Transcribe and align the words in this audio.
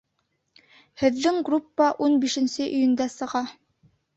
Һеҙҙең 1.01 1.37
группа 1.51 1.91
ун 2.07 2.17
бишенсе 2.25 2.69
июндә 2.79 3.11
сыға. 3.19 3.45